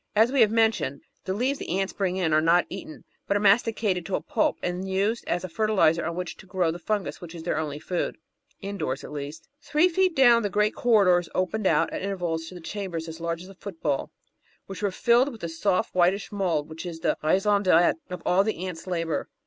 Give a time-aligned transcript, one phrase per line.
[0.15, 3.39] As we have mentioned, the leaves the ants bring in are not eaten, but are
[3.39, 7.21] masticated to a pulp and used as a fertiliser on which to grow the fungus
[7.21, 8.17] which is their only food—
[8.63, 9.47] indoors at least.
[9.61, 13.49] Three feet down the great corridors opened out at intervals to chambers as large as
[13.49, 14.11] a football,
[14.65, 18.43] which were filled with the soft whitish mould which is the raison d'etre of all
[18.43, 19.29] the ants' labour.